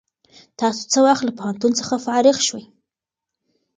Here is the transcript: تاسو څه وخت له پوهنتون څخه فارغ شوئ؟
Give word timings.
تاسو 0.59 0.81
څه 0.91 0.99
وخت 1.07 1.23
له 1.25 1.31
پوهنتون 1.37 1.71
څخه 1.79 1.95
فارغ 2.05 2.37
شوئ؟ 2.47 2.63